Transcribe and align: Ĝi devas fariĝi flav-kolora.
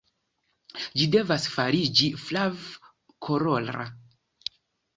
Ĝi 1.01 1.07
devas 1.15 1.45
fariĝi 1.57 2.09
flav-kolora. 2.23 3.87